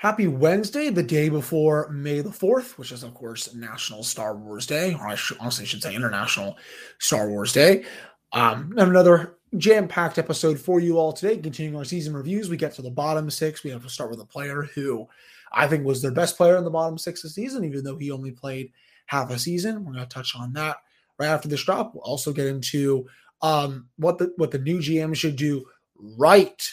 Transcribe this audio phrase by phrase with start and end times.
[0.00, 4.64] Happy Wednesday, the day before May the 4th, which is, of course, National Star Wars
[4.64, 6.56] Day, or I should, honestly should say International
[6.98, 7.84] Star Wars Day.
[8.32, 11.36] Um, another jam packed episode for you all today.
[11.36, 13.62] Continuing our season reviews, we get to the bottom six.
[13.62, 15.06] We have to start with a player who
[15.52, 17.98] I think was their best player in the bottom six of the season, even though
[17.98, 18.72] he only played
[19.04, 19.84] half a season.
[19.84, 20.78] We're going to touch on that
[21.18, 21.92] right after this drop.
[21.92, 23.06] We'll also get into
[23.42, 25.66] um, what the what the new GM should do
[25.98, 26.66] right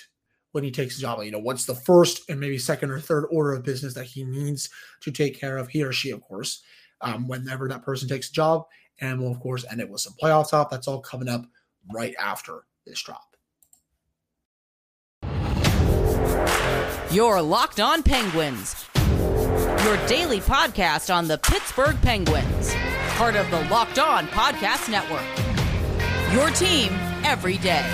[0.58, 1.24] when he takes a job.
[1.24, 4.24] You know, what's the first and maybe second or third order of business that he
[4.24, 6.64] needs to take care of, he or she, of course,
[7.02, 8.64] um, whenever that person takes a job.
[9.00, 10.72] And we'll, of course, end it with some playoff talk.
[10.72, 11.46] That's all coming up
[11.94, 13.22] right after this drop.
[17.12, 18.84] Your Locked On Penguins,
[19.86, 22.74] your daily podcast on the Pittsburgh Penguins,
[23.10, 25.22] part of the Locked On Podcast Network.
[26.34, 26.90] Your team
[27.24, 27.86] every day.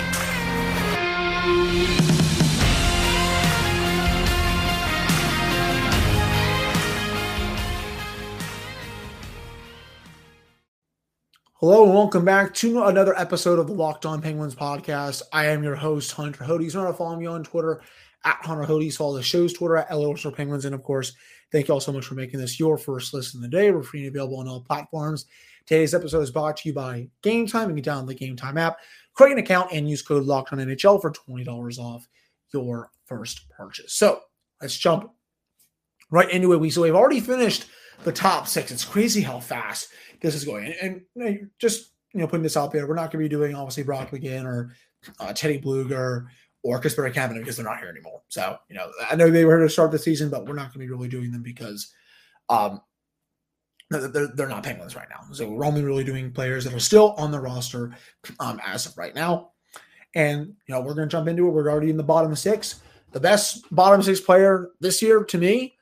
[11.66, 15.22] Hello and welcome back to another episode of the Locked On Penguins podcast.
[15.32, 16.74] I am your host, Hunter Hodes.
[16.74, 17.80] Remember to follow me on Twitter
[18.22, 18.98] at Hunter Hodes.
[18.98, 20.66] Follow the show's Twitter at LOR Penguins.
[20.66, 21.14] And of course,
[21.52, 23.70] thank you all so much for making this your first listen of the day.
[23.70, 25.24] We're free and available on all platforms.
[25.64, 27.74] Today's episode is brought to you by Gametime.
[27.74, 28.76] You can download the Gametime app,
[29.14, 32.06] create an account, and use code Locked On NHL for $20 off
[32.52, 33.94] your first purchase.
[33.94, 34.20] So
[34.60, 35.12] let's jump
[36.10, 36.60] right into it.
[36.60, 37.64] We so we've already finished
[38.02, 38.70] the top six.
[38.70, 39.88] It's crazy how fast
[40.24, 40.74] this is going.
[40.80, 43.54] And, and just you know, putting this out there, we're not going to be doing
[43.54, 44.74] obviously Brock McGinn or
[45.20, 46.26] uh, Teddy Blueger
[46.62, 48.22] or Kasperi Kapanen because they're not here anymore.
[48.28, 50.72] So you know, I know they were here to start the season, but we're not
[50.72, 51.92] going to be really doing them because
[52.48, 52.80] um,
[53.90, 55.20] they're, they're not Penguins right now.
[55.32, 57.94] So we're only really doing players that are still on the roster
[58.40, 59.50] um, as of right now.
[60.14, 61.50] And you know, we're going to jump into it.
[61.50, 62.80] We're already in the bottom six.
[63.12, 65.76] The best bottom six player this year to me,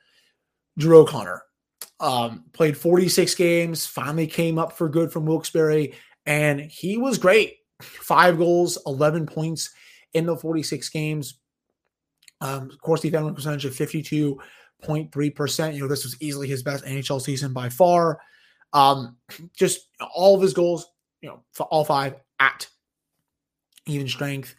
[0.77, 1.43] Drew O'Connor.
[2.03, 5.93] Um, played 46 games, finally came up for good from Wilkes-Barre,
[6.25, 7.59] and he was great.
[7.81, 9.69] Five goals, 11 points
[10.13, 11.39] in the 46 games.
[12.41, 15.73] Um, of course, the defensive percentage of 52.3%.
[15.73, 18.19] You know, this was easily his best NHL season by far.
[18.73, 19.15] Um,
[19.55, 20.85] just all of his goals,
[21.21, 22.67] you know, for all five at
[23.85, 24.55] even strength.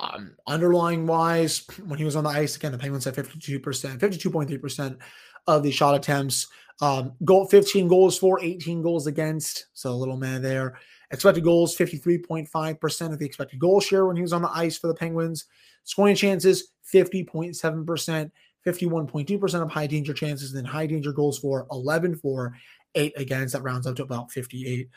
[0.00, 4.98] Um, underlying wise, when he was on the ice, again, the Penguins had 52%, 52.3%
[5.46, 6.48] of the shot attempts.
[6.80, 9.66] Um, goal 15 goals for, 18 goals against.
[9.74, 10.78] So a little man there.
[11.10, 14.86] Expected goals 53.5% of the expected goal share when he was on the ice for
[14.86, 15.46] the Penguins.
[15.84, 18.30] Scoring chances 50.7%,
[18.66, 22.54] 51.2% of high danger chances, and then high danger goals for 11 for,
[22.94, 23.52] 8 against.
[23.54, 24.88] That rounds up to about 58%.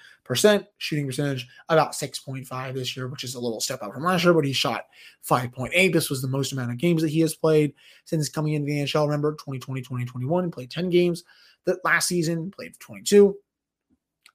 [0.77, 4.33] Shooting percentage about 6.5 this year, which is a little step up from last year,
[4.33, 4.85] but he shot
[5.27, 5.93] 5.8.
[5.93, 7.73] This was the most amount of games that he has played
[8.05, 9.05] since coming into the NHL.
[9.05, 11.23] Remember, 2020, 2021, played 10 games
[11.65, 13.35] that last season, played 22.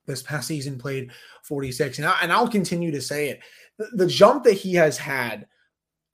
[0.07, 1.11] This past season, played
[1.43, 1.99] 46.
[1.99, 3.41] And, I, and I'll continue to say it.
[3.77, 5.47] The, the jump that he has had,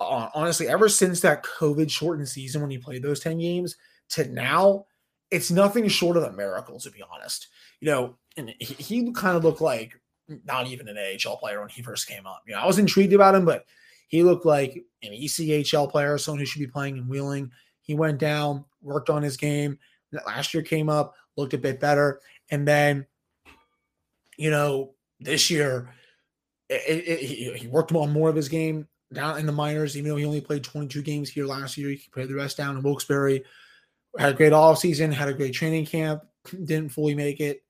[0.00, 3.76] uh, honestly, ever since that COVID shortened season when he played those 10 games
[4.10, 4.86] to now,
[5.34, 7.48] it's nothing short of a miracle, to be honest.
[7.80, 10.00] You know, and he, he kind of looked like
[10.44, 12.42] not even an AHL player when he first came up.
[12.46, 13.64] You know, I was intrigued about him, but
[14.08, 17.50] he looked like an ECHL player, someone who should be playing in Wheeling.
[17.80, 19.78] He went down, worked on his game,
[20.26, 22.20] last year came up, looked a bit better.
[22.50, 23.06] And then,
[24.38, 25.90] you know, this year,
[26.68, 30.10] it, it, he, he worked on more of his game down in the minors, even
[30.10, 31.90] though he only played 22 games here last year.
[31.90, 33.42] He played the rest down in Wilkes-Barre.
[34.18, 36.22] Had a great off season, had a great training camp,
[36.64, 37.64] didn't fully make it.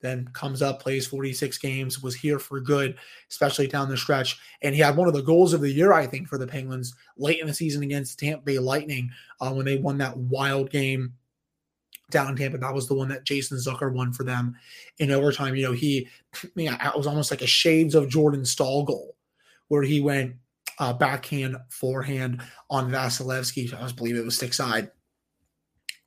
[0.00, 2.96] Then comes up, plays 46 games, was here for good,
[3.30, 4.38] especially down the stretch.
[4.62, 6.94] And he had one of the goals of the year, I think, for the Penguins
[7.16, 11.14] late in the season against Tampa Bay Lightning uh, when they won that wild game
[12.10, 12.58] down in Tampa.
[12.58, 14.56] That was the one that Jason Zucker won for them
[14.98, 15.56] in overtime.
[15.56, 16.08] You know, he,
[16.54, 19.16] yeah, it was almost like a shades of Jordan Staal goal
[19.66, 20.36] where he went
[20.78, 22.40] uh, backhand, forehand
[22.70, 23.74] on Vasilevskiy.
[23.74, 24.90] I believe it was stick side.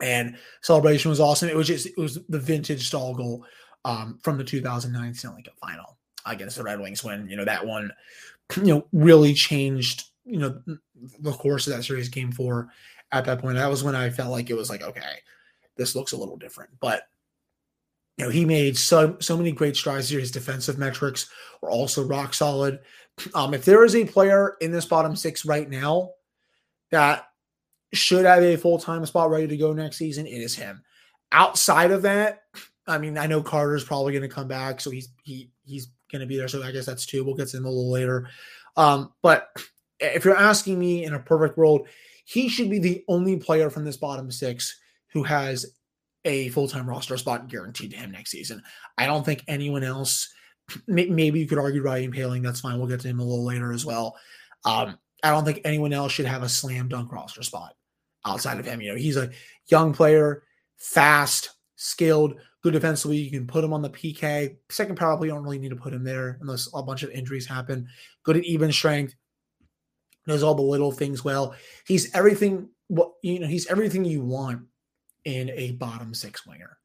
[0.01, 1.49] And celebration was awesome.
[1.49, 3.45] It was just, it was the vintage Staal goal
[3.85, 7.65] um, from the 2009 Stanley Cup final against the Red Wings when, you know, that
[7.65, 7.91] one,
[8.57, 10.61] you know, really changed, you know,
[11.19, 12.69] the course of that series game four
[13.11, 13.55] at that point.
[13.55, 15.19] That was when I felt like it was like, okay,
[15.77, 16.71] this looks a little different.
[16.79, 17.03] But
[18.17, 20.19] you know, he made so so many great strides here.
[20.19, 21.29] His defensive metrics
[21.61, 22.79] were also rock solid.
[23.35, 26.11] Um, if there is a player in this bottom six right now
[26.89, 27.27] that
[27.93, 30.83] should have a full time spot ready to go next season, it is him.
[31.31, 32.43] Outside of that,
[32.87, 36.21] I mean, I know Carter's probably going to come back, so he's he he's going
[36.21, 36.47] to be there.
[36.47, 37.23] So I guess that's two.
[37.23, 38.27] We'll get to him a little later.
[38.77, 39.49] Um, but
[39.99, 41.87] if you're asking me in a perfect world,
[42.25, 44.79] he should be the only player from this bottom six
[45.13, 45.65] who has
[46.25, 48.63] a full time roster spot guaranteed to him next season.
[48.97, 50.33] I don't think anyone else.
[50.87, 52.43] Maybe you could argue Ryan Poehling.
[52.43, 52.77] That's fine.
[52.77, 54.15] We'll get to him a little later as well.
[54.63, 57.75] Um, I don't think anyone else should have a slam dunk roster spot
[58.25, 58.81] outside of him.
[58.81, 59.31] You know, he's a
[59.67, 60.43] young player,
[60.77, 63.17] fast, skilled, good defensively.
[63.17, 64.57] You can put him on the PK.
[64.69, 67.11] Second power play, you don't really need to put him there unless a bunch of
[67.11, 67.87] injuries happen.
[68.23, 69.15] Good at even strength.
[70.27, 71.55] Knows all the little things well.
[71.87, 72.69] He's everything.
[72.87, 74.63] What you know, he's everything you want
[75.25, 76.77] in a bottom six winger.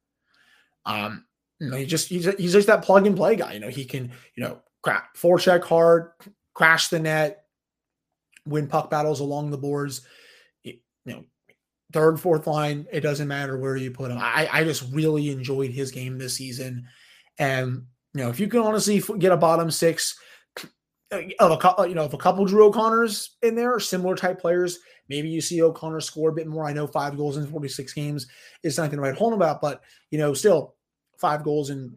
[0.86, 1.26] Um,
[1.60, 3.54] you know, he just he's, he's just that plug and play guy.
[3.54, 6.12] You know, he can you know crack forecheck hard,
[6.54, 7.44] crash the net,
[8.46, 10.06] win puck battles along the boards.
[11.06, 11.24] You know,
[11.92, 14.18] third, fourth line, it doesn't matter where you put him.
[14.20, 16.86] I I just really enjoyed his game this season,
[17.38, 20.18] and you know, if you can honestly get a bottom six
[21.12, 24.40] uh, of a couple, you know, if a couple Drew O'Connors in there, similar type
[24.40, 26.64] players, maybe you see O'Connor score a bit more.
[26.64, 28.26] I know five goals in 46 games
[28.62, 30.74] is nothing to write home about, but you know, still
[31.18, 31.96] five goals in,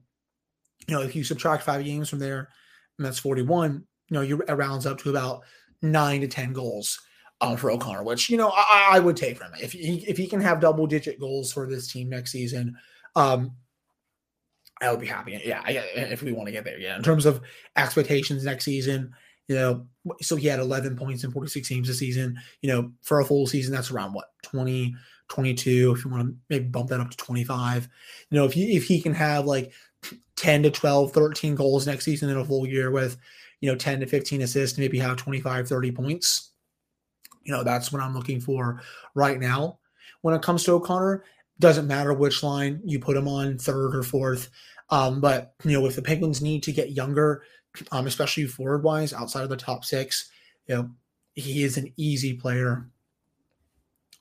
[0.87, 2.49] you know, if you subtract five games from there,
[2.97, 5.43] and that's 41, you know, you it rounds up to about
[5.81, 6.99] nine to 10 goals
[7.57, 9.59] for O'Connor, which, you know, I, I would take from him.
[9.61, 12.75] If he, if he can have double digit goals for this team next season,
[13.15, 13.55] um,
[14.81, 15.39] I would be happy.
[15.43, 16.79] Yeah, if we want to get there.
[16.79, 17.41] Yeah, in terms of
[17.75, 19.13] expectations next season,
[19.47, 19.87] you know,
[20.21, 22.39] so he had 11 points in 46 games this season.
[22.61, 24.95] You know, for a full season, that's around what 20,
[25.27, 25.93] 22.
[25.95, 27.89] If you want to maybe bump that up to 25,
[28.29, 29.73] you know, if he if he can have like
[30.37, 33.17] 10 to 12, 13 goals next season in a full year with,
[33.59, 36.48] you know, 10 to 15 assists, maybe have 25, 30 points.
[37.49, 38.79] You know, that's what I'm looking for
[39.15, 39.79] right now.
[40.21, 41.23] When it comes to O'Connor,
[41.57, 44.51] doesn't matter which line you put him on, third or fourth.
[44.91, 47.41] Um, but you know, if the Penguins need to get younger,
[47.91, 50.29] um, especially forward wise, outside of the top six,
[50.67, 50.91] you know,
[51.33, 52.87] he is an easy player.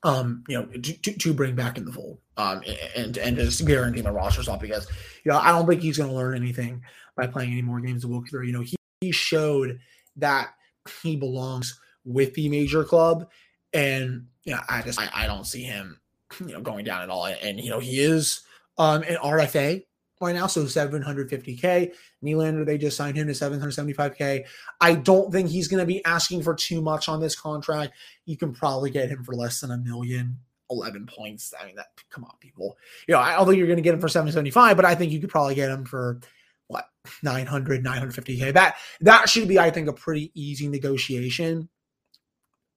[0.05, 2.63] Um, you know, to, to bring back in the fold, um,
[2.97, 4.89] and and just guarantee my roster spot because
[5.23, 6.83] you know I don't think he's going to learn anything
[7.15, 8.47] by playing any more games of Wilkes-Barre.
[8.47, 9.81] You know, he, he showed
[10.17, 10.55] that
[11.03, 11.79] he belongs
[12.09, 13.29] with the major club,
[13.73, 16.01] and you know, I just I, I don't see him
[16.41, 17.27] you know going down at all.
[17.27, 18.41] And you know, he is
[18.79, 19.85] um an RFA
[20.21, 21.93] right now, so 750k.
[22.25, 24.45] Nylander, they just signed him to 775k.
[24.81, 27.93] I don't think he's going to be asking for too much on this contract.
[28.25, 30.39] You can probably get him for less than a million.
[30.71, 31.55] 11 points.
[31.59, 32.77] I mean, that come on, people.
[33.07, 35.13] You know, I don't think you're going to get him for 775, but I think
[35.13, 36.21] you could probably get him for
[36.67, 36.85] what
[37.23, 38.53] 900, 950k.
[38.53, 41.69] That that should be, I think, a pretty easy negotiation,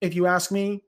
[0.02, 0.82] if you ask me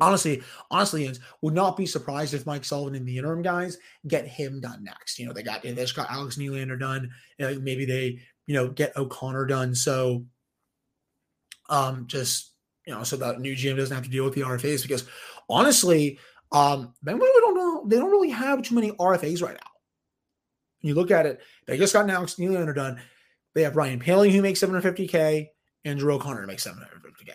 [0.00, 1.12] honestly, honestly,
[1.42, 5.18] would not be surprised if Mike Sullivan and the interim guys get him done next.
[5.18, 7.10] You know, they got they just got Alex Nylander done.
[7.38, 9.74] You know, maybe they you know get O'Connor done.
[9.74, 10.24] So,
[11.68, 12.52] um, just
[12.86, 15.04] you know, so that new GM doesn't have to deal with the RFAs because
[15.48, 16.18] honestly,
[16.50, 19.70] um, we don't know they don't really have too many RFAs right now.
[20.80, 23.00] When you look at it, they just got Alex Nylander done.
[23.54, 25.46] They have Ryan Poehling who makes 750k
[25.84, 27.34] and Drew O'Connor makes 750k,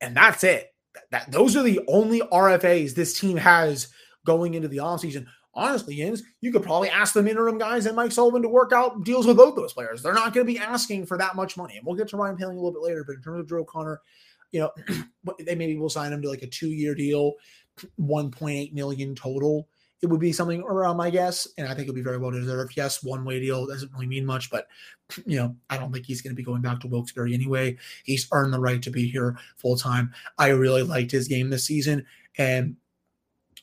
[0.00, 0.72] and that's it
[1.10, 3.88] that, those are the only RFAs this team has
[4.24, 5.26] going into the offseason.
[5.54, 9.04] Honestly, Yins, you could probably ask them interim guys and Mike Sullivan to work out
[9.04, 10.02] deals with both those players.
[10.02, 11.76] They're not going to be asking for that much money.
[11.76, 13.62] And we'll get to Ryan Poehling a little bit later, but in terms of Drew
[13.62, 14.00] O'Connor,
[14.52, 14.70] you know,
[15.38, 17.32] they maybe will sign him to like a two-year deal,
[18.00, 19.68] 1.8 million total
[20.02, 22.74] it would be something around my guess, and I think it'll be very well deserved.
[22.76, 24.66] Yes, one way deal doesn't really mean much, but
[25.26, 27.78] you know, I don't think he's going to be going back to Wilkes-Barre anyway.
[28.04, 30.12] He's earned the right to be here full time.
[30.38, 32.04] I really liked his game this season,
[32.36, 32.76] and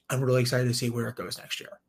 [0.09, 1.79] I'm really excited to see where it goes next year.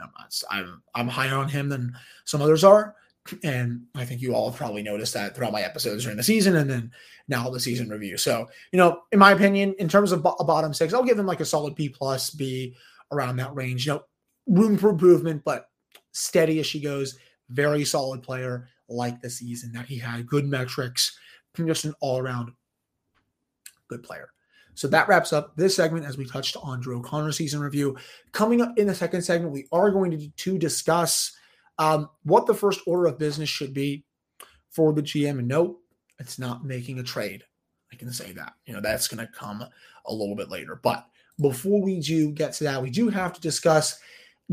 [0.00, 0.10] I'm
[0.50, 1.94] I'm I'm higher on him than
[2.24, 2.96] some others are,
[3.44, 6.56] and I think you all have probably noticed that throughout my episodes during the season,
[6.56, 6.90] and then
[7.28, 8.16] now the season review.
[8.16, 11.26] So, you know, in my opinion, in terms of a bottom six, I'll give him
[11.26, 12.74] like a solid B plus B
[13.12, 13.86] around that range.
[13.86, 14.02] You know,
[14.46, 15.68] room for improvement, but
[16.12, 17.18] steady as she goes.
[17.50, 20.26] Very solid player like the season that he had.
[20.26, 21.18] Good metrics,
[21.56, 22.52] just an all around
[23.88, 24.30] good player.
[24.74, 27.96] So that wraps up this segment as we touched on Drew O'Connor season review.
[28.32, 31.36] Coming up in the second segment, we are going to, to discuss
[31.78, 34.04] um, what the first order of business should be
[34.70, 35.38] for the GM.
[35.38, 35.78] And no,
[36.18, 37.44] it's not making a trade.
[37.92, 38.54] I can say that.
[38.64, 39.62] You know, that's going to come
[40.06, 40.80] a little bit later.
[40.82, 41.06] But
[41.42, 43.98] before we do get to that, we do have to discuss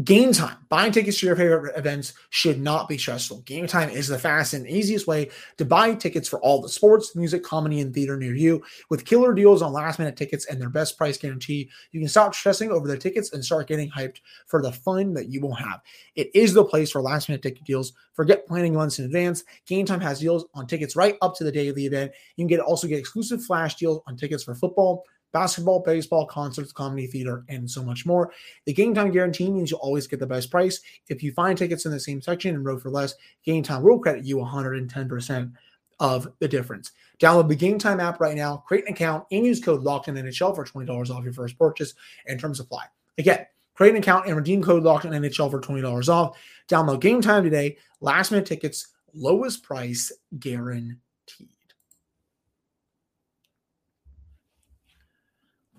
[0.03, 0.55] Gametime.
[0.69, 3.41] Buying tickets to your favorite events should not be stressful.
[3.41, 7.43] Gametime is the fastest and easiest way to buy tickets for all the sports, music,
[7.43, 8.63] comedy, and theater near you.
[8.89, 12.33] With killer deals on last minute tickets and their best price guarantee, you can stop
[12.33, 15.81] stressing over the tickets and start getting hyped for the fun that you will have.
[16.15, 17.91] It is the place for last minute ticket deals.
[18.13, 19.43] Forget planning months in advance.
[19.67, 22.13] Gametime has deals on tickets right up to the day of the event.
[22.37, 26.71] You can get also get exclusive flash deals on tickets for football, basketball, baseball, concerts,
[26.71, 28.31] comedy, theater, and so much more.
[28.65, 30.81] The Gametime guarantee means you'll always get the best price.
[31.07, 34.25] If you find tickets in the same section and row for less, Gametime will credit
[34.25, 35.51] you 110%
[35.99, 36.91] of the difference.
[37.19, 40.55] Download the Gametime app right now, create an account, and use code Locked in NHL
[40.55, 41.93] for $20 off your first purchase
[42.25, 42.85] and terms apply.
[43.17, 46.37] Again, create an account and redeem code Locked in NHL for $20 off.
[46.69, 47.77] Download Gametime today.
[47.99, 50.97] Last minute tickets, lowest price guaranteed.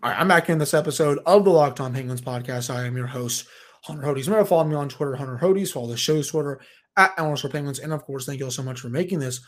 [0.03, 2.75] All right, I'm back in this episode of the Locked On Penguins podcast.
[2.75, 3.47] I am your host,
[3.83, 4.25] Hunter Hodes.
[4.25, 5.73] Remember, follow me on Twitter, Hunter Hodes.
[5.73, 6.59] Follow the show's Twitter
[6.97, 7.81] at Eleanor Penguins.
[7.81, 9.43] And of course, thank you all so much for making this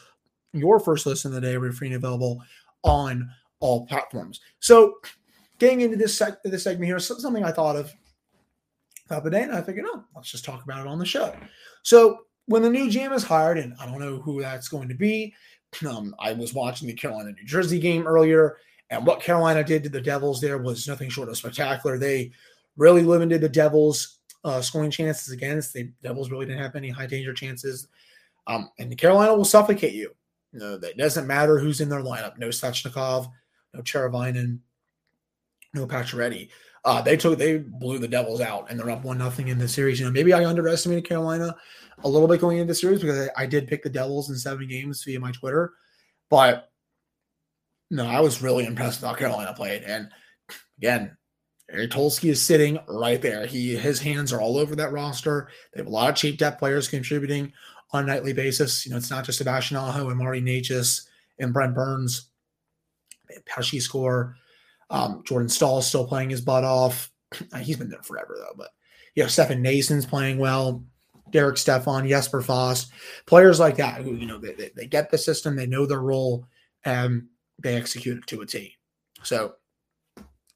[0.53, 1.57] your first listen of the day.
[1.57, 2.43] We're free and available
[2.83, 3.31] on
[3.61, 4.41] all platforms.
[4.61, 4.97] So,
[5.59, 7.91] getting into this sec- this segment here, something I thought of
[9.09, 11.35] the day, and I figured, no, let's just talk about it on the show.
[11.83, 14.95] So, when the new GM is hired, and I don't know who that's going to
[14.95, 15.33] be,
[15.89, 18.59] um, I was watching the Carolina New Jersey game earlier,
[18.91, 21.99] and what Carolina did to the Devils there was nothing short of spectacular.
[21.99, 22.33] They
[22.77, 25.73] really limited the Devils' uh, scoring chances against.
[25.73, 27.89] The Devils really didn't have any high danger chances.
[28.47, 30.15] Um, and Carolina will suffocate you.
[30.53, 32.39] No, it doesn't matter who's in their lineup.
[32.39, 33.31] No Svechnikov,
[33.73, 34.59] no Teravainen,
[35.73, 36.51] no Pacioretty.
[36.85, 39.69] Uh, they took they blew the Devils out and they're up one nothing in the
[39.69, 40.01] series.
[40.01, 41.55] You know, maybe I underestimated Carolina
[42.03, 44.37] a little bit going into the series because I, I did pick the Devils in
[44.37, 45.73] seven games via my Twitter,
[46.29, 46.72] but
[47.93, 49.83] no, I was really impressed with how Carolina played.
[49.83, 50.09] And
[50.79, 51.15] again,
[51.71, 53.47] Eric Tulsky is sitting right there.
[53.47, 55.51] He his hands are all over that roster.
[55.73, 57.53] They have a lot of cheap depth players contributing
[57.91, 58.87] on a nightly basis.
[58.87, 61.07] You know, it's not just Sebastian Aho and Marty Necas
[61.39, 62.31] and Brent Burns.
[63.47, 64.37] Pesce score.
[64.89, 67.11] Um, Jordan Staal is still playing his butt off.
[67.63, 68.71] He's been there forever though, but
[69.15, 70.83] you know, Stefan Noesen's playing well.
[71.31, 72.91] Derek Stepan, Jesper Fast,
[73.27, 76.01] players like that who, you know, they, they, they get the system, they know their
[76.01, 76.47] role,
[76.85, 77.29] and
[77.59, 78.77] they execute it to a T.
[79.23, 79.55] So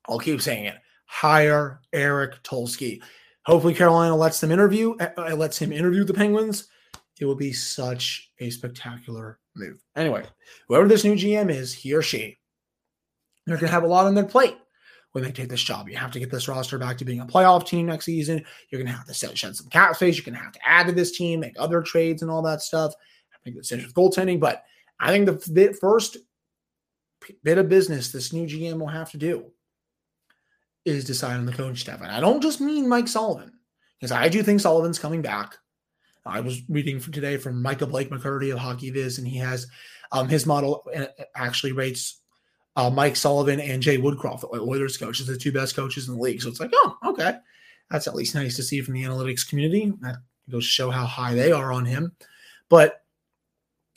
[0.08, 0.76] I'll keep saying it.
[1.06, 3.00] Hire Eric Tulsky.
[3.44, 6.68] Hopefully Carolina lets them interview, uh, lets him interview the Penguins
[7.20, 9.82] it will be such a spectacular move.
[9.96, 10.24] Anyway,
[10.68, 12.36] whoever this new GM is, he or she,
[13.46, 14.56] they're going to have a lot on their plate
[15.12, 15.88] when they take this job.
[15.88, 18.44] You have to get this roster back to being a playoff team next season.
[18.68, 20.16] You're going to have to shed some cap space.
[20.16, 22.60] You're going to have to add to this team, make other trades and all that
[22.60, 22.92] stuff.
[23.32, 24.64] I think it's with goaltending, but
[25.00, 26.18] I think the first
[27.42, 29.47] bit of business this new GM will have to do
[30.85, 32.00] is decide on the coach staff.
[32.00, 33.52] And I don't just mean Mike Sullivan,
[33.99, 35.56] because I do think Sullivan's coming back.
[36.25, 39.66] I was reading for today from Micah Blake McCurdy of HockeyViz, and he has
[40.12, 41.06] um, his model uh,
[41.37, 42.21] actually rates
[42.76, 46.21] uh, Mike Sullivan and Jay Woodcroft, the Oilers coaches, the two best coaches in the
[46.21, 46.42] league.
[46.42, 47.35] So it's like, oh, okay,
[47.90, 49.92] that's at least nice to see from the analytics community.
[50.00, 50.16] That
[50.50, 52.12] goes to show how high they are on him.
[52.68, 53.02] But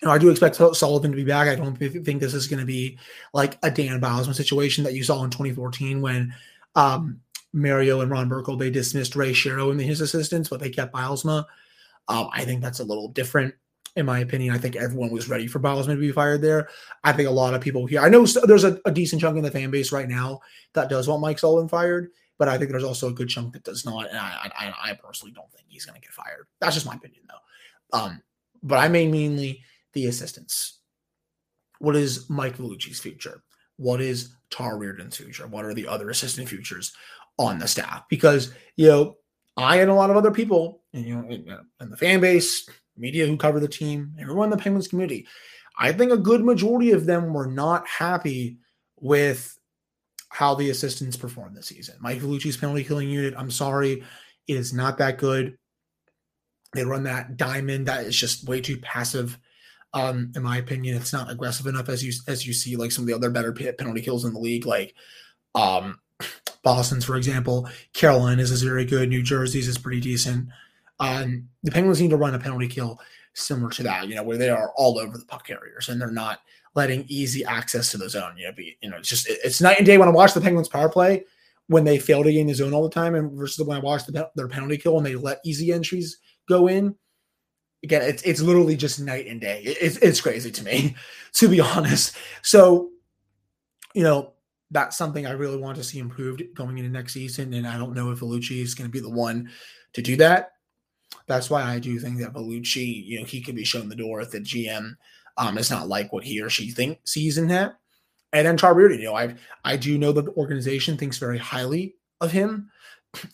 [0.01, 1.47] you know, I do expect Sullivan to be back.
[1.47, 2.97] I don't think this is going to be
[3.33, 6.33] like a Dan Bylsma situation that you saw in 2014 when
[6.75, 7.19] um,
[7.51, 11.45] Mario and Ron Burkle they dismissed Ray Shero and his assistants, but they kept Bylsma.
[12.07, 13.53] Um, I think that's a little different,
[13.97, 14.53] in my opinion.
[14.53, 16.69] I think everyone was ready for Bylsma to be fired there.
[17.03, 19.43] I think a lot of people here, I know there's a, a decent chunk in
[19.43, 20.39] the fan base right now
[20.73, 23.65] that does want Mike Sullivan fired, but I think there's also a good chunk that
[23.65, 24.07] does not.
[24.09, 26.47] And I, I, I personally don't think he's going to get fired.
[26.61, 27.99] That's just my opinion, though.
[27.99, 28.21] Um,
[28.63, 29.63] but I mean mainly
[29.99, 30.79] the assistants.
[31.79, 33.41] What is Mike Vellucci's future?
[33.77, 35.47] What is Todd Reirden's future?
[35.47, 36.93] What are the other assistant futures
[37.37, 38.03] on the staff?
[38.09, 39.15] Because, you know,
[39.57, 43.27] I and a lot of other people, you know, uh, in the fan base, media
[43.27, 45.27] who cover the team, everyone in the Penguins community,
[45.77, 48.57] I think a good majority of them were not happy
[48.99, 49.57] with
[50.29, 51.95] how the assistants performed this season.
[51.99, 54.03] Mike Vellucci's penalty killing unit, I'm sorry,
[54.47, 55.57] it is not that good.
[56.73, 59.39] They run that diamond that is just way too passive.
[59.93, 63.03] Um, in my opinion, it's not aggressive enough as you as you see like some
[63.03, 64.93] of the other better penalty kills in the league, like
[65.55, 65.99] um,
[66.63, 67.67] Boston's, for example.
[67.93, 69.09] Carolina's is very good.
[69.09, 70.49] New Jersey's is pretty decent.
[70.99, 72.99] Um, the Penguins need to run a penalty kill
[73.33, 76.11] similar to that, you know, where they are all over the puck carriers and they're
[76.11, 76.39] not
[76.75, 78.35] letting easy access to the zone.
[78.37, 80.41] You know, be, you know, it's just it's night and day when I watch the
[80.41, 81.23] Penguins power play
[81.67, 84.05] when they fail to gain the zone all the time, and versus when I watch
[84.05, 86.17] the, their penalty kill and they let easy entries
[86.47, 86.95] go in.
[87.83, 89.61] Again, it's it's literally just night and day.
[89.63, 90.95] It's it's crazy to me,
[91.33, 92.15] to be honest.
[92.41, 92.89] So,
[93.93, 94.33] you know,
[94.71, 97.53] that's something I really want to see improved going into next season.
[97.53, 99.49] And I don't know if Vellucci is going to be the one
[99.93, 100.51] to do that.
[101.27, 104.21] That's why I do think that Vellucci, you know, he could be shown the door
[104.21, 104.95] if the GM
[105.37, 107.79] um, is not like what he or she think sees in that.
[108.31, 111.95] And then Todd you know, I I do know that the organization thinks very highly
[112.21, 112.69] of him.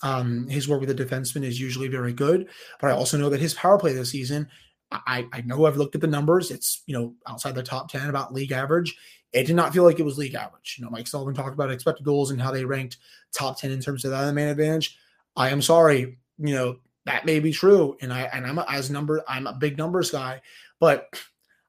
[0.01, 2.47] Um, his work with the defenseman is usually very good,
[2.79, 4.47] but I also know that his power play this season,
[4.91, 6.51] I, I know I've looked at the numbers.
[6.51, 8.95] It's you know outside the top ten, about league average
[9.33, 10.77] It did not feel like it was league average.
[10.77, 12.97] You know, Mike Sullivan talked about expected goals and how they ranked
[13.33, 14.97] top 10 in terms of that man advantage.
[15.35, 17.97] I am sorry, you know, that may be true.
[18.01, 20.41] And I and I'm a, as number, I'm a big numbers guy,
[20.79, 21.19] but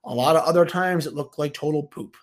[0.05, 2.17] a lot of other times it looked like total poop.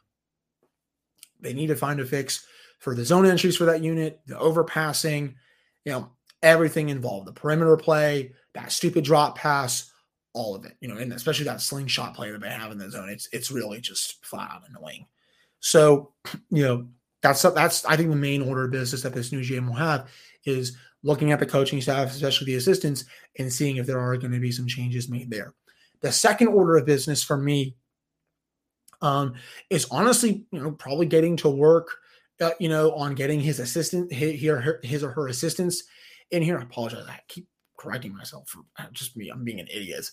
[1.41, 2.45] They need to find a fix
[2.79, 5.35] for the zone entries for that unit, the overpassing,
[5.85, 6.11] you know,
[6.41, 9.91] everything involved, the perimeter play, that stupid drop pass,
[10.33, 12.89] all of it, you know, and especially that slingshot play that they have in the
[12.89, 13.09] zone.
[13.09, 15.05] It's it's really just flat out annoying.
[15.59, 16.13] So,
[16.49, 16.87] you know,
[17.21, 20.09] that's that's I think the main order of business that this new GM will have
[20.45, 23.05] is looking at the coaching staff, especially the assistants,
[23.37, 25.53] and seeing if there are going to be some changes made there.
[26.01, 27.75] The second order of business for me
[29.01, 29.33] um,
[29.69, 31.97] is honestly, you know, probably getting to work,
[32.41, 34.41] uh, you know, on getting his assistant, his,
[34.83, 35.83] his or her assistants
[36.31, 36.57] in here.
[36.57, 37.05] I apologize.
[37.07, 37.47] I keep
[37.77, 39.29] correcting myself for uh, just me.
[39.29, 40.09] I'm being an idiot.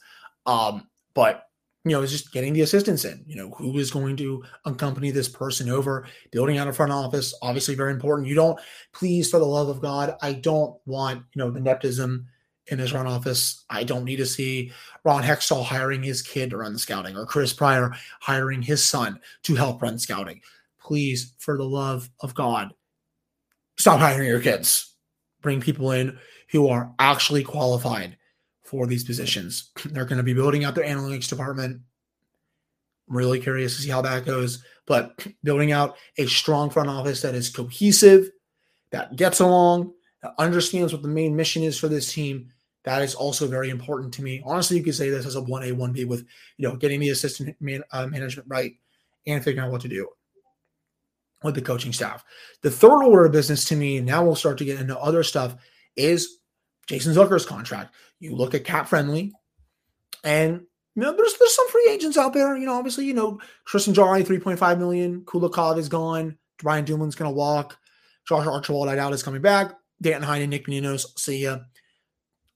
[0.47, 1.45] Um, but
[1.85, 3.25] you know, it's just getting the assistants in.
[3.27, 7.35] You know, who is going to accompany this person over, building out a front office,
[7.41, 8.29] obviously very important.
[8.29, 8.61] You don't,
[8.93, 12.27] please, for the love of God, I don't want, you know, the nepotism
[12.67, 13.65] in his front office.
[13.71, 14.73] I don't need to see
[15.05, 19.55] Ron Hextall hiring his kid to run scouting or Chris Pryor hiring his son to
[19.55, 20.43] help run scouting.
[20.91, 22.75] Please, for the love of God,
[23.79, 24.97] stop hiring your kids.
[25.41, 26.19] Bring people in
[26.51, 28.17] who are actually qualified
[28.65, 29.71] for these positions.
[29.85, 31.83] They're going to be building out their analytics department.
[33.09, 34.65] I'm really curious to see how that goes.
[34.85, 38.29] But building out a strong front office that is cohesive,
[38.91, 39.93] that gets along,
[40.25, 42.49] that understands what the main mission is for this team,
[42.83, 44.43] that is also very important to me.
[44.45, 47.55] Honestly, you could say this as a 1A, 1B with, you know, getting the assistant
[47.61, 48.73] man, uh, management right
[49.29, 50.09] and figuring out what to do
[51.43, 52.25] with the coaching staff.
[52.63, 55.57] The third order of business to me, now we'll start to get into other stuff,
[55.97, 56.39] is
[56.87, 57.95] Jason Zucker's contract.
[58.19, 59.33] You look at CapFriendly,
[60.25, 60.61] and
[60.95, 62.57] you know, there's there's some free agents out there.
[62.57, 65.23] You know, obviously, you know, Tristan Jarry, 3.5 million.
[65.23, 66.37] Kulikov is gone.
[66.59, 67.79] Brian Dumoulin's gonna walk.
[68.29, 69.75] Josh Archibald, I doubt is coming back.
[70.03, 71.59] Danton Heinen and Nick Munoz, see ya.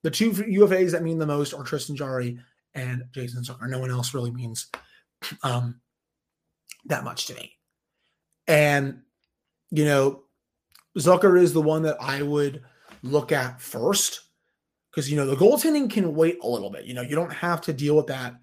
[0.02, 2.38] The two UFAs that mean the most are Tristan Jarry
[2.74, 3.68] and Jason Zucker.
[3.68, 4.68] No one else really means
[5.42, 5.80] um,
[6.86, 7.56] that much to me.
[8.46, 9.00] And,
[9.70, 10.24] you know,
[10.98, 12.62] Zucker is the one that I would
[13.02, 14.22] look at first
[14.90, 16.84] because you know the goaltending can wait a little bit.
[16.84, 18.34] You know, you don't have to deal with that,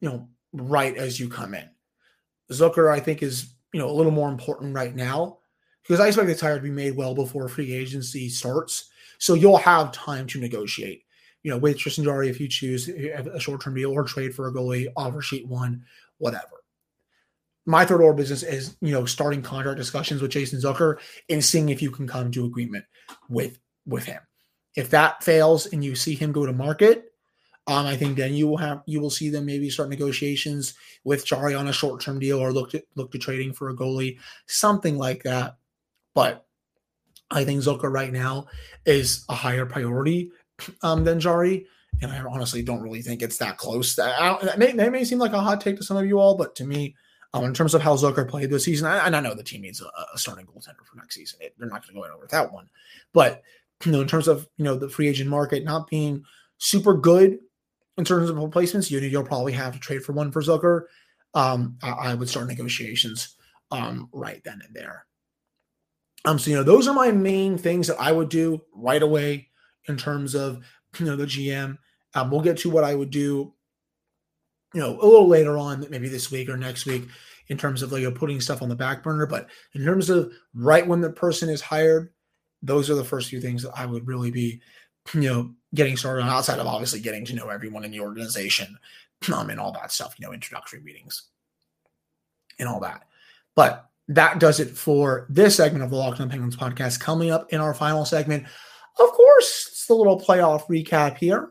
[0.00, 1.68] you know, right as you come in.
[2.50, 5.38] Zucker, I think, is you know a little more important right now
[5.82, 8.90] because I expect the tire to be made well before free agency starts.
[9.18, 11.04] So you'll have time to negotiate.
[11.42, 14.52] You know, with Tristan Jarry if you choose a short-term deal or trade for a
[14.52, 15.84] goalie, offer sheet one,
[16.18, 16.59] whatever.
[17.70, 21.68] My third order business is, you know, starting contract discussions with Jason Zucker and seeing
[21.68, 22.84] if you can come to agreement
[23.28, 24.20] with with him.
[24.76, 27.12] If that fails and you see him go to market,
[27.68, 31.24] um, I think then you will have you will see them maybe start negotiations with
[31.24, 34.18] Jarry on a short term deal or look to look to trading for a goalie,
[34.46, 35.56] something like that.
[36.12, 36.44] But
[37.30, 38.46] I think Zucker right now
[38.84, 40.32] is a higher priority
[40.82, 41.66] um, than Jarry.
[42.02, 43.94] And I honestly don't really think it's that close.
[43.94, 46.54] That, may, that may seem like a hot take to some of you all, but
[46.56, 46.96] to me,
[47.32, 49.80] um, in terms of how Zucker played this season, and I know the team needs
[49.80, 51.38] a, a starting goaltender for next season.
[51.42, 52.68] It, they're not going to go anywhere without one.
[53.12, 53.42] But
[53.84, 56.24] you know, in terms of you know the free agent market not being
[56.58, 57.38] super good
[57.96, 60.82] in terms of replacements, you you'll probably have to trade for one for Zucker.
[61.34, 63.36] Um, I, I would start negotiations
[63.70, 65.06] um, right then and there.
[66.24, 69.48] Um, so you know, those are my main things that I would do right away
[69.88, 70.64] in terms of
[70.98, 71.78] you know the GM.
[72.14, 73.54] Um, we'll get to what I would do,
[74.74, 77.08] you know, a little later on, maybe this week or next week,
[77.48, 79.26] in terms of like putting stuff on the back burner.
[79.26, 82.12] But in terms of right when the person is hired,
[82.62, 84.60] those are the first few things that I would really be,
[85.14, 88.78] you know, getting started on outside of obviously getting to know everyone in the organization
[89.34, 91.24] um, and all that stuff, you know, introductory meetings
[92.58, 93.04] and all that.
[93.56, 97.00] But that does it for this segment of the Locked On Penguins podcast.
[97.00, 98.44] Coming up in our final segment,
[98.98, 101.50] of course, it's the little playoff recap here.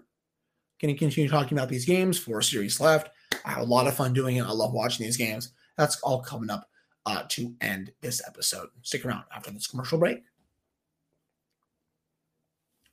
[0.82, 2.18] Going to continue talking about these games.
[2.18, 3.10] Four series left.
[3.46, 4.46] I have a lot of fun doing it.
[4.46, 5.52] I love watching these games.
[5.78, 6.70] That's all coming up
[7.06, 8.70] uh, to end this episode.
[8.82, 10.24] Stick around after this commercial break.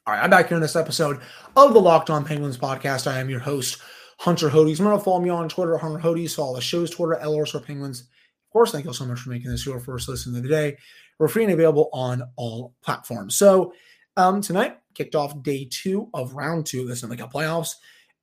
[0.07, 1.21] All right, I'm back here in this episode
[1.57, 3.07] of the Locked On Penguins podcast.
[3.07, 3.79] I am your host,
[4.19, 4.79] Hunter Hodes.
[4.79, 6.35] To follow me on Twitter, Hunter Hodes.
[6.35, 8.01] Follow the show's Twitter, LRS Penguins.
[8.01, 10.77] Of course, thank you so much for making this your first listen of the day.
[11.19, 13.37] We're free and available on all platforms.
[13.37, 13.73] So
[14.17, 17.75] um, tonight kicked off day two of round two of the Stanley Cup playoffs,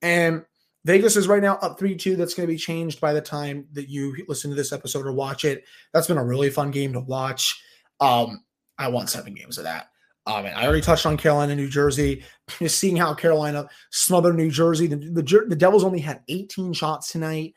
[0.02, 0.44] and
[0.86, 2.16] Vegas is right now up 3 2.
[2.16, 5.14] That's going to be changed by the time that you listen to this episode or
[5.14, 5.64] watch it.
[5.94, 7.62] That's been a really fun game to watch.
[8.02, 8.44] Um,
[8.78, 9.88] I want seven games of that.
[10.26, 12.24] Um, I already touched on Carolina, New Jersey.
[12.60, 14.88] Just seeing how Carolina smothered New Jersey.
[14.88, 17.54] The, the, the Devils only had 18 shots tonight.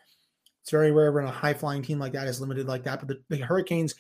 [0.63, 2.99] It's very rare when a high flying team like that is limited like that.
[2.99, 3.95] But the, the Hurricanes,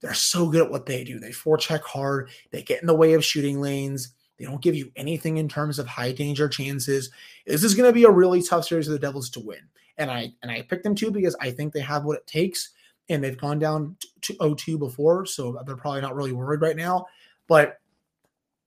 [0.00, 1.18] they're so good at what they do.
[1.18, 2.30] They forecheck hard.
[2.52, 4.14] They get in the way of shooting lanes.
[4.38, 7.10] They don't give you anything in terms of high danger chances.
[7.46, 9.60] This is going to be a really tough series for the Devils to win.
[9.96, 12.70] And I and I picked them too because I think they have what it takes.
[13.10, 17.06] And they've gone down to 0-2 before, so they're probably not really worried right now.
[17.46, 17.80] But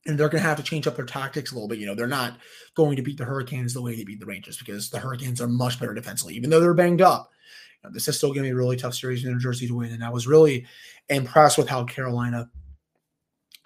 [0.07, 1.77] and they're going to have to change up their tactics a little bit.
[1.77, 2.37] You know, they're not
[2.73, 5.47] going to beat the Hurricanes the way they beat the Rangers because the Hurricanes are
[5.47, 7.29] much better defensively, even though they're banged up.
[7.83, 9.67] You know, this is still going to be a really tough series in New Jersey
[9.67, 9.91] to win.
[9.91, 10.65] And I was really
[11.09, 12.49] impressed with how Carolina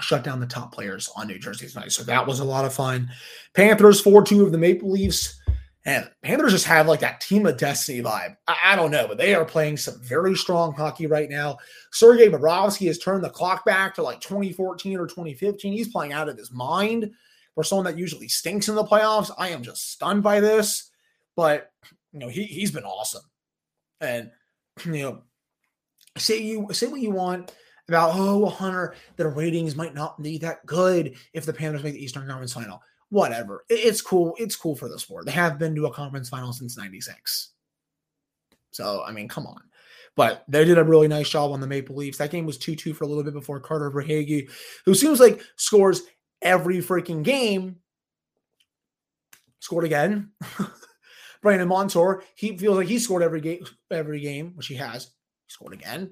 [0.01, 1.91] shut down the top players on New Jersey tonight.
[1.91, 3.10] So that was a lot of fun.
[3.53, 5.39] Panthers 4 2 of the Maple Leafs.
[5.88, 8.36] And Panthers just have like that team of destiny vibe.
[8.47, 11.58] I, I, don't know, but they are playing some very strong hockey right now.
[11.91, 15.73] Sergei Bobrovsky has turned the clock back to like 2014 or 2015.
[15.73, 17.12] He's playing out of his mind.
[17.53, 20.91] For someone that usually stinks in the playoffs, I am just stunned by this.
[21.38, 21.71] But
[22.12, 23.23] you know, he he's been awesome.
[24.01, 24.31] And
[24.84, 25.21] you know,
[26.17, 27.53] say you say what you want
[27.87, 32.03] about oh Hunter, their ratings might not be that good if the Panthers make the
[32.03, 32.81] Eastern Conference Final.
[33.09, 34.35] Whatever, it's cool.
[34.39, 35.25] It's cool for the sport.
[35.25, 37.51] They have been to a conference final since '96.
[38.71, 39.61] So I mean, come on.
[40.15, 42.17] But they did a really nice job on the Maple Leafs.
[42.17, 44.49] That game was 2 2 for a little bit before Carter Verhaeghe,
[44.85, 46.03] who seems like scores
[46.41, 47.77] every freaking game,
[49.59, 50.31] scored again.
[51.41, 55.05] Brandon Montour, he feels like he scored every game, every game, which he has.
[55.05, 56.11] He scored again.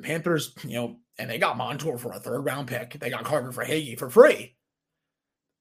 [0.00, 2.98] Panthers, you know, and they got Montour for a third round pick.
[2.98, 4.56] They got Carter Verhaeghe for free.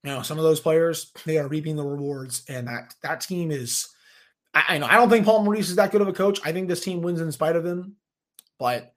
[0.04, 3.52] You know, some of those players, they are reaping the rewards, and that that team
[3.52, 3.88] is.
[4.54, 6.40] I, I know I don't think Paul Maurice is that good of a coach.
[6.44, 7.98] I think this team wins in spite of him,
[8.58, 8.94] but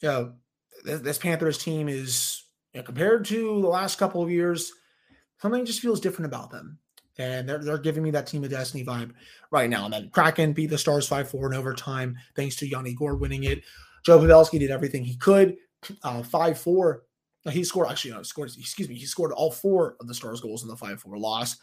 [0.00, 0.32] you know,
[0.84, 4.72] this, this Panthers team is you know, compared to the last couple of years,
[5.40, 6.78] something just feels different about them.
[7.18, 9.12] And they're, they're giving me that team of destiny vibe
[9.50, 9.84] right now.
[9.84, 13.44] And then Kraken beat the Stars 5 4 in overtime, thanks to Yanni Gourde winning
[13.44, 13.62] it.
[14.04, 15.56] Joe Pavelski did everything he could.
[16.02, 17.02] Uh, 5 4.
[17.50, 20.62] He scored, actually, no, scored, excuse me, he scored all four of the Stars goals
[20.62, 21.56] in the 5 4 loss.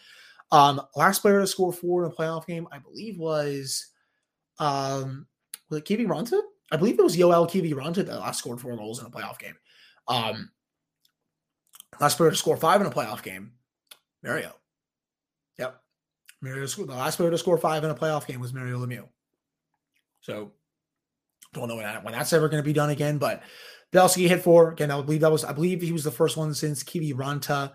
[0.52, 3.88] Um, last player to score four in a playoff game, I believe, was
[4.60, 5.28] um,
[5.70, 6.42] was it Kiviranta?
[6.72, 9.56] I believe it was Yoel Kiviranta that last scored four goals in a playoff game.
[10.08, 10.52] Um,
[12.00, 13.54] last player to score five in a playoff game,
[14.24, 14.54] Mario.
[15.58, 15.82] Yep.
[16.42, 19.08] Mario, the last player to score five in a playoff game was Mario Lemieux.
[20.22, 20.52] So
[21.54, 23.44] don't know when, that, when that's ever going to be done again, but
[23.92, 24.72] Pavelski hit four.
[24.72, 27.72] Again, I believe that was, I believe he was the first one since Kiviranta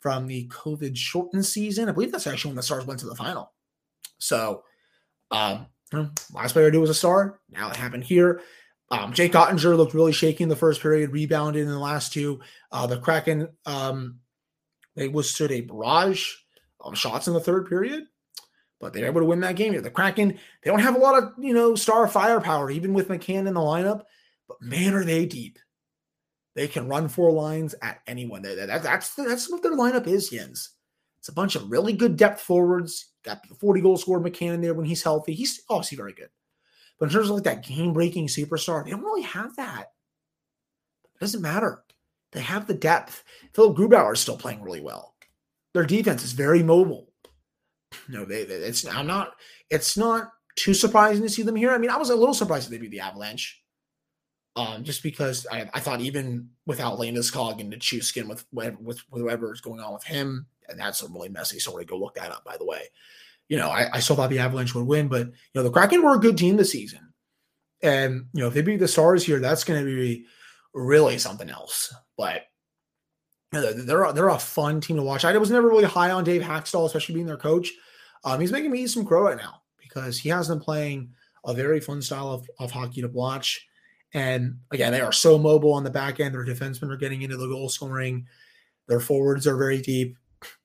[0.00, 1.88] from the COVID shortened season.
[1.88, 3.52] I believe that's actually when the Stars went to the final.
[4.18, 4.62] So,
[5.30, 5.66] um,
[6.32, 7.40] last player to do was a star.
[7.50, 8.40] Now it happened here.
[8.90, 12.40] Um, Jake Oettinger looked really shaky in the first period, rebounded in the last two.
[12.72, 14.20] Uh, the Kraken, um,
[14.96, 16.32] they withstood a barrage
[16.80, 18.04] of shots in the third period
[18.80, 19.80] but they're able to win that game.
[19.80, 23.46] The Kraken, they don't have a lot of, you know, star firepower, even with McCann
[23.46, 24.02] in the lineup,
[24.46, 25.58] but man, are they deep.
[26.54, 28.42] They can run four lines at anyone.
[28.42, 30.70] That, that, that's, that's what their lineup is, Jens.
[31.18, 33.12] It's a bunch of really good depth forwards.
[33.24, 35.34] Got the 40 goal scorer McCann in there when he's healthy.
[35.34, 36.30] He's obviously very good.
[36.98, 39.92] But in terms of like that game breaking superstar, they don't really have that.
[41.14, 41.84] It doesn't matter.
[42.32, 43.24] They have the depth.
[43.52, 45.14] Philip Grubauer is still playing really well.
[45.74, 47.08] Their defense is very mobile
[48.08, 49.34] no, they, they, it's I'm not
[49.70, 51.70] it's not too surprising to see them here.
[51.70, 53.62] I mean, I was a little surprised they beat the Avalanche.
[54.56, 59.52] Um, just because I, I thought even without Landeskog and Nichushkin with, with with whatever
[59.52, 61.84] is going on with him, and that's a really messy story.
[61.84, 62.82] Go look that up, by the way.
[63.48, 66.02] You know, I, I still thought the Avalanche would win, but you know, the Kraken
[66.02, 67.12] were a good team this season.
[67.82, 70.26] And you know, if they beat the Stars here, that's gonna be
[70.74, 71.94] really something else.
[72.16, 72.42] But
[73.52, 75.24] they're they're a fun team to watch.
[75.24, 77.72] I was never really high on Dave Hakstol, especially being their coach.
[78.24, 81.10] Um, he's making me eat some crow right now because he has them playing
[81.44, 83.66] a very fun style of, of hockey to watch.
[84.12, 86.34] And again, they are so mobile on the back end.
[86.34, 88.26] Their defensemen are getting into the goal scoring.
[88.86, 90.16] Their forwards are very deep.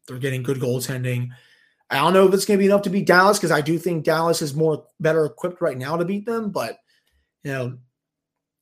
[0.08, 1.30] They're getting good goaltending.
[1.89, 3.78] I don't know if it's going to be enough to beat Dallas because I do
[3.78, 6.50] think Dallas is more better equipped right now to beat them.
[6.50, 6.78] But
[7.43, 7.78] you know,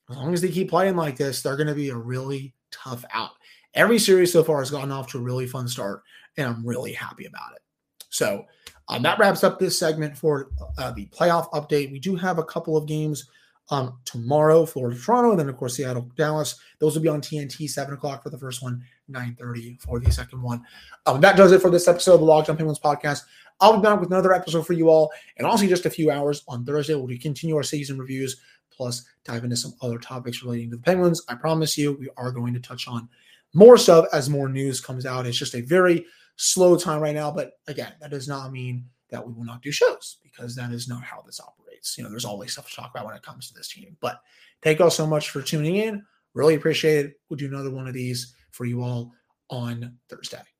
[0.09, 3.05] as long as they keep playing like this, they're going to be a really tough
[3.13, 3.31] out.
[3.73, 6.03] Every series so far has gotten off to a really fun start,
[6.37, 7.61] and I'm really happy about it.
[8.09, 8.45] So
[8.89, 11.91] um, that wraps up this segment for uh, the playoff update.
[11.91, 13.29] We do have a couple of games
[13.69, 16.59] um, tomorrow, Florida, Toronto, and then of course Seattle, Dallas.
[16.79, 20.11] Those will be on TNT, seven o'clock for the first one, nine thirty for the
[20.11, 20.61] second one.
[21.05, 23.23] Um, that does it for this episode of the Locked Penguins podcast.
[23.61, 26.43] I'll be back with another episode for you all, and also just a few hours
[26.49, 26.95] on Thursday.
[26.95, 31.21] We'll continue our season reviews, plus dive into some other topics relating to the Penguins.
[31.29, 33.07] I promise you, we are going to touch on
[33.53, 35.25] more stuff as more news comes out.
[35.25, 37.31] It's just a very slow time right now.
[37.31, 40.87] But again, that does not mean that we will not do shows because that is
[40.87, 41.97] not how this operates.
[41.97, 43.97] You know, there's always stuff to talk about when it comes to this team.
[43.99, 44.21] But
[44.61, 46.03] thank you all so much for tuning in.
[46.33, 47.13] Really appreciate it.
[47.29, 49.11] We'll do another one of these for you all
[49.49, 50.50] on Thursday.